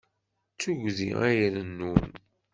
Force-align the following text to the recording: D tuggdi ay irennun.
D 0.53 0.55
tuggdi 0.59 1.09
ay 1.27 1.37
irennun. 1.45 2.11